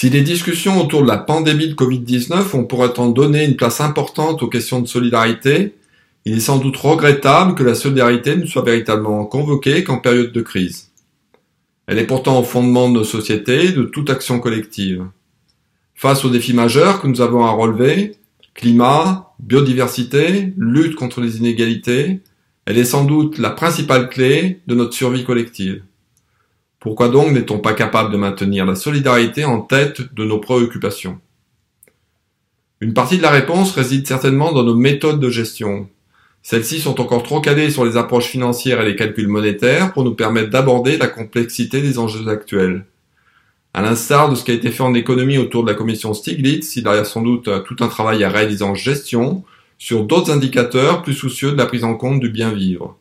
Si 0.00 0.10
les 0.10 0.22
discussions 0.22 0.80
autour 0.80 1.02
de 1.02 1.08
la 1.08 1.18
pandémie 1.18 1.66
de 1.66 1.74
Covid-19 1.74 2.54
ont 2.54 2.62
pour 2.62 2.78
autant 2.78 3.08
donné 3.08 3.44
une 3.44 3.56
place 3.56 3.80
importante 3.80 4.44
aux 4.44 4.46
questions 4.46 4.80
de 4.80 4.86
solidarité, 4.86 5.74
il 6.24 6.36
est 6.36 6.40
sans 6.40 6.58
doute 6.58 6.76
regrettable 6.76 7.56
que 7.56 7.64
la 7.64 7.74
solidarité 7.74 8.36
ne 8.36 8.46
soit 8.46 8.62
véritablement 8.62 9.24
convoquée 9.24 9.82
qu'en 9.82 9.98
période 9.98 10.30
de 10.30 10.40
crise. 10.40 10.92
Elle 11.88 11.98
est 11.98 12.06
pourtant 12.06 12.38
au 12.38 12.44
fondement 12.44 12.88
de 12.88 12.94
nos 12.94 13.02
sociétés 13.02 13.64
et 13.64 13.72
de 13.72 13.82
toute 13.82 14.08
action 14.08 14.38
collective. 14.38 15.04
Face 15.96 16.24
aux 16.24 16.30
défis 16.30 16.54
majeurs 16.54 17.02
que 17.02 17.08
nous 17.08 17.20
avons 17.20 17.44
à 17.44 17.50
relever, 17.50 18.14
climat, 18.54 19.34
biodiversité, 19.40 20.52
lutte 20.56 20.94
contre 20.94 21.20
les 21.20 21.38
inégalités, 21.38 22.20
elle 22.66 22.78
est 22.78 22.84
sans 22.84 23.04
doute 23.04 23.38
la 23.38 23.50
principale 23.50 24.08
clé 24.08 24.60
de 24.68 24.76
notre 24.76 24.94
survie 24.94 25.24
collective. 25.24 25.82
Pourquoi 26.80 27.08
donc 27.08 27.32
n'est-on 27.32 27.58
pas 27.58 27.72
capable 27.72 28.12
de 28.12 28.16
maintenir 28.16 28.64
la 28.64 28.76
solidarité 28.76 29.44
en 29.44 29.60
tête 29.60 30.14
de 30.14 30.24
nos 30.24 30.38
préoccupations? 30.38 31.18
Une 32.80 32.94
partie 32.94 33.16
de 33.16 33.22
la 33.22 33.30
réponse 33.30 33.72
réside 33.72 34.06
certainement 34.06 34.52
dans 34.52 34.62
nos 34.62 34.76
méthodes 34.76 35.18
de 35.18 35.28
gestion. 35.28 35.88
Celles-ci 36.42 36.78
sont 36.78 37.00
encore 37.00 37.24
trop 37.24 37.40
calées 37.40 37.70
sur 37.70 37.84
les 37.84 37.96
approches 37.96 38.28
financières 38.28 38.80
et 38.80 38.84
les 38.84 38.94
calculs 38.94 39.26
monétaires 39.26 39.92
pour 39.92 40.04
nous 40.04 40.14
permettre 40.14 40.50
d'aborder 40.50 40.96
la 40.96 41.08
complexité 41.08 41.82
des 41.82 41.98
enjeux 41.98 42.28
actuels. 42.28 42.84
À 43.74 43.82
l'instar 43.82 44.30
de 44.30 44.36
ce 44.36 44.44
qui 44.44 44.52
a 44.52 44.54
été 44.54 44.70
fait 44.70 44.84
en 44.84 44.94
économie 44.94 45.38
autour 45.38 45.64
de 45.64 45.68
la 45.68 45.74
commission 45.74 46.14
Stiglitz, 46.14 46.76
il 46.76 46.84
y 46.84 46.88
a 46.88 47.04
sans 47.04 47.22
doute 47.22 47.50
tout 47.64 47.76
un 47.80 47.88
travail 47.88 48.22
à 48.22 48.28
réaliser 48.28 48.64
en 48.64 48.76
gestion, 48.76 49.42
sur 49.78 50.04
d'autres 50.04 50.30
indicateurs 50.30 51.02
plus 51.02 51.14
soucieux 51.14 51.50
de 51.52 51.56
la 51.56 51.66
prise 51.66 51.82
en 51.82 51.94
compte 51.94 52.20
du 52.20 52.30
bien 52.30 52.52
vivre. 52.52 52.96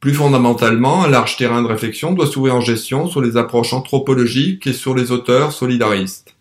Plus 0.00 0.14
fondamentalement, 0.14 1.04
un 1.04 1.08
large 1.08 1.36
terrain 1.36 1.60
de 1.62 1.66
réflexion 1.66 2.12
doit 2.12 2.28
s'ouvrir 2.28 2.54
en 2.54 2.60
gestion 2.60 3.08
sur 3.08 3.20
les 3.20 3.36
approches 3.36 3.72
anthropologiques 3.72 4.66
et 4.68 4.72
sur 4.72 4.94
les 4.94 5.10
auteurs 5.10 5.52
solidaristes. 5.52 6.36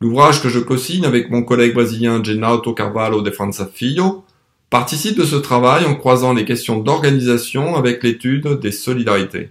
L'ouvrage 0.00 0.42
que 0.42 0.48
je 0.48 0.58
co-signe 0.58 1.04
avec 1.04 1.30
mon 1.30 1.42
collègue 1.42 1.74
brésilien 1.74 2.24
Genauto 2.24 2.72
Carvalho 2.72 3.20
de 3.20 3.30
França 3.30 3.70
Filho 3.72 4.24
participe 4.70 5.18
de 5.18 5.24
ce 5.24 5.36
travail 5.36 5.84
en 5.84 5.94
croisant 5.94 6.32
les 6.32 6.46
questions 6.46 6.78
d'organisation 6.78 7.76
avec 7.76 8.02
l'étude 8.02 8.58
des 8.58 8.72
solidarités. 8.72 9.50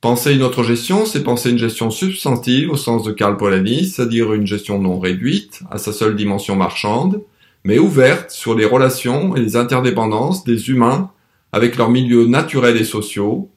Penser 0.00 0.34
une 0.34 0.42
autre 0.42 0.62
gestion, 0.62 1.04
c'est 1.04 1.22
penser 1.22 1.50
une 1.50 1.58
gestion 1.58 1.90
substantive 1.90 2.70
au 2.70 2.76
sens 2.76 3.04
de 3.04 3.12
Karl 3.12 3.36
Polanyi, 3.36 3.86
c'est-à-dire 3.86 4.32
une 4.32 4.46
gestion 4.46 4.78
non 4.78 4.98
réduite 4.98 5.60
à 5.70 5.76
sa 5.76 5.92
seule 5.92 6.16
dimension 6.16 6.56
marchande, 6.56 7.22
mais 7.62 7.78
ouverte 7.78 8.30
sur 8.30 8.54
les 8.54 8.64
relations 8.64 9.36
et 9.36 9.40
les 9.40 9.56
interdépendances 9.56 10.44
des 10.44 10.70
humains 10.70 11.10
avec 11.54 11.76
leurs 11.76 11.88
milieux 11.88 12.26
naturels 12.26 12.76
et 12.76 12.84
sociaux, 12.84 13.48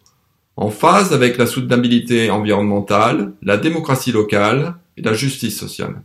en 0.56 0.70
phase 0.70 1.14
avec 1.14 1.36
la 1.36 1.48
soutenabilité 1.48 2.30
environnementale, 2.30 3.34
la 3.42 3.58
démocratie 3.58 4.12
locale 4.12 4.76
et 4.98 5.02
la 5.02 5.16
justice 5.16 5.58
sociale. 5.58 6.04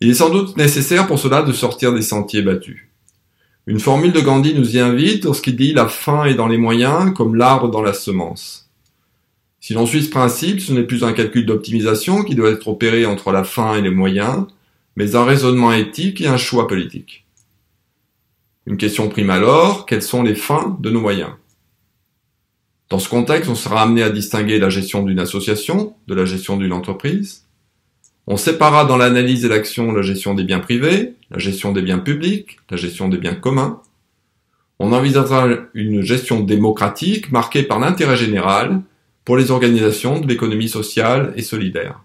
Il 0.00 0.08
est 0.08 0.14
sans 0.14 0.30
doute 0.30 0.56
nécessaire 0.56 1.06
pour 1.06 1.18
cela 1.18 1.42
de 1.42 1.52
sortir 1.52 1.92
des 1.92 2.00
sentiers 2.00 2.40
battus. 2.40 2.88
Une 3.66 3.80
formule 3.80 4.12
de 4.12 4.20
Gandhi 4.20 4.54
nous 4.54 4.76
y 4.76 4.80
invite 4.80 5.26
lorsqu'il 5.26 5.56
dit 5.56 5.74
la 5.74 5.88
fin 5.88 6.24
est 6.24 6.36
dans 6.36 6.48
les 6.48 6.56
moyens 6.56 7.12
comme 7.12 7.34
l'arbre 7.34 7.70
dans 7.70 7.82
la 7.82 7.92
semence. 7.92 8.70
Si 9.60 9.74
l'on 9.74 9.84
suit 9.84 10.04
ce 10.04 10.10
principe, 10.10 10.60
ce 10.60 10.72
n'est 10.72 10.84
plus 10.84 11.04
un 11.04 11.12
calcul 11.12 11.44
d'optimisation 11.44 12.24
qui 12.24 12.34
doit 12.34 12.48
être 12.48 12.68
opéré 12.68 13.04
entre 13.04 13.30
la 13.30 13.44
fin 13.44 13.76
et 13.76 13.82
les 13.82 13.90
moyens, 13.90 14.46
mais 14.96 15.16
un 15.16 15.24
raisonnement 15.24 15.70
éthique 15.70 16.22
et 16.22 16.28
un 16.28 16.38
choix 16.38 16.66
politique. 16.66 17.26
Une 18.68 18.76
question 18.76 19.08
prime 19.08 19.30
alors, 19.30 19.86
quelles 19.86 20.02
sont 20.02 20.22
les 20.22 20.34
fins 20.34 20.76
de 20.80 20.90
nos 20.90 21.00
moyens? 21.00 21.30
Dans 22.90 22.98
ce 22.98 23.08
contexte, 23.08 23.48
on 23.48 23.54
sera 23.54 23.80
amené 23.80 24.02
à 24.02 24.10
distinguer 24.10 24.58
la 24.58 24.68
gestion 24.68 25.02
d'une 25.02 25.20
association 25.20 25.96
de 26.06 26.14
la 26.14 26.26
gestion 26.26 26.58
d'une 26.58 26.74
entreprise. 26.74 27.46
On 28.26 28.36
séparera 28.36 28.84
dans 28.84 28.98
l'analyse 28.98 29.46
et 29.46 29.48
l'action 29.48 29.90
la 29.90 30.02
gestion 30.02 30.34
des 30.34 30.44
biens 30.44 30.58
privés, 30.58 31.14
la 31.30 31.38
gestion 31.38 31.72
des 31.72 31.80
biens 31.80 31.98
publics, 31.98 32.58
la 32.68 32.76
gestion 32.76 33.08
des 33.08 33.16
biens 33.16 33.36
communs. 33.36 33.80
On 34.78 34.92
envisagera 34.92 35.48
une 35.72 36.02
gestion 36.02 36.40
démocratique 36.40 37.32
marquée 37.32 37.62
par 37.62 37.78
l'intérêt 37.78 38.18
général 38.18 38.82
pour 39.24 39.38
les 39.38 39.50
organisations 39.50 40.20
de 40.20 40.26
l'économie 40.26 40.68
sociale 40.68 41.32
et 41.36 41.42
solidaire. 41.42 42.02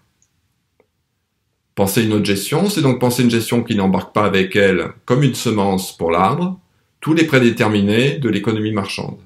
Penser 1.74 2.04
une 2.04 2.12
autre 2.12 2.24
gestion, 2.24 2.70
c'est 2.70 2.82
donc 2.82 3.00
penser 3.00 3.24
une 3.24 3.30
gestion 3.30 3.64
qui 3.64 3.74
n'embarque 3.74 4.14
pas 4.14 4.24
avec 4.24 4.54
elle, 4.54 4.92
comme 5.06 5.24
une 5.24 5.34
semence 5.34 5.96
pour 5.96 6.12
l'arbre, 6.12 6.60
tous 7.00 7.14
les 7.14 7.24
prédéterminés 7.24 8.18
de 8.18 8.28
l'économie 8.28 8.70
marchande. 8.72 9.18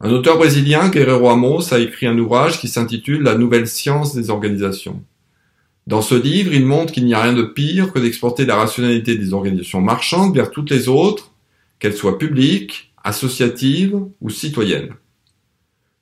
Un 0.00 0.10
auteur 0.10 0.36
brésilien, 0.36 0.88
Guerrero 0.88 1.30
Amos, 1.30 1.72
a 1.72 1.78
écrit 1.78 2.06
un 2.06 2.18
ouvrage 2.18 2.60
qui 2.60 2.68
s'intitule 2.68 3.22
La 3.22 3.38
nouvelle 3.38 3.68
science 3.68 4.14
des 4.14 4.28
organisations. 4.28 5.02
Dans 5.86 6.02
ce 6.02 6.16
livre, 6.16 6.52
il 6.52 6.66
montre 6.66 6.92
qu'il 6.92 7.06
n'y 7.06 7.14
a 7.14 7.22
rien 7.22 7.32
de 7.32 7.44
pire 7.44 7.92
que 7.92 8.00
d'exporter 8.00 8.44
la 8.44 8.56
rationalité 8.56 9.16
des 9.16 9.32
organisations 9.32 9.80
marchandes 9.80 10.34
vers 10.34 10.50
toutes 10.50 10.70
les 10.70 10.88
autres, 10.88 11.32
qu'elles 11.78 11.96
soient 11.96 12.18
publiques, 12.18 12.92
associatives 13.04 13.96
ou 14.20 14.30
citoyennes. 14.30 14.94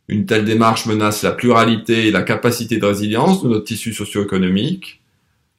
Une 0.09 0.27
telle 0.27 0.45
démarche 0.45 0.87
menace 0.87 1.23
la 1.23 1.33
pluralité 1.33 2.07
et 2.07 2.11
la 2.11 2.23
capacité 2.23 2.79
de 2.79 2.85
résilience 2.85 3.43
de 3.43 3.49
notre 3.49 3.65
tissu 3.65 3.95
socio-économique. 3.95 5.01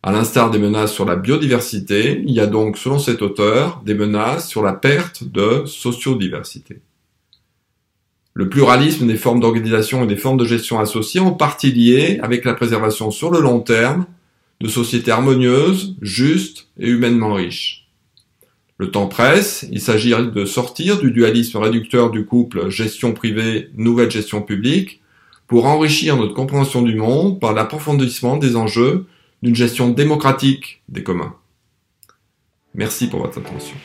À 0.03 0.11
l'instar 0.11 0.51
des 0.51 0.59
menaces 0.59 0.93
sur 0.93 1.05
la 1.05 1.15
biodiversité, 1.15 2.21
il 2.23 2.31
y 2.31 2.39
a 2.39 2.45
donc, 2.45 2.77
selon 2.77 2.99
cet 2.99 3.23
auteur, 3.23 3.81
des 3.83 3.95
menaces 3.95 4.47
sur 4.47 4.61
la 4.61 4.73
perte 4.73 5.23
de 5.23 5.63
sociodiversité. 5.65 6.81
Le 8.35 8.47
pluralisme 8.47 9.07
des 9.07 9.15
formes 9.15 9.39
d'organisation 9.39 10.03
et 10.03 10.07
des 10.07 10.17
formes 10.17 10.37
de 10.37 10.45
gestion 10.45 10.79
associées 10.79 11.21
en 11.21 11.31
partie 11.31 11.71
lié 11.71 12.19
avec 12.21 12.45
la 12.45 12.53
préservation 12.53 13.09
sur 13.09 13.31
le 13.31 13.39
long 13.39 13.61
terme 13.61 14.05
de 14.61 14.67
sociétés 14.67 15.11
harmonieuses, 15.11 15.95
justes 16.01 16.67
et 16.79 16.89
humainement 16.89 17.33
riches. 17.33 17.84
Le 18.77 18.91
temps 18.91 19.07
presse, 19.07 19.65
il 19.71 19.79
s'agit 19.79 20.11
de 20.11 20.45
sortir 20.45 20.99
du 20.99 21.11
dualisme 21.11 21.57
réducteur 21.57 22.11
du 22.11 22.25
couple 22.25 22.69
gestion 22.69 23.13
privée, 23.13 23.69
nouvelle 23.75 24.11
gestion 24.11 24.41
publique, 24.41 25.01
pour 25.47 25.65
enrichir 25.65 26.17
notre 26.17 26.33
compréhension 26.33 26.81
du 26.81 26.95
monde 26.95 27.39
par 27.39 27.53
l'approfondissement 27.53 28.35
des 28.35 28.57
enjeux 28.57 29.05
d'une 29.43 29.55
gestion 29.55 29.89
démocratique 29.89 30.81
des 30.89 31.03
communs. 31.03 31.35
Merci 32.73 33.07
pour 33.07 33.21
votre 33.21 33.39
attention. 33.39 33.75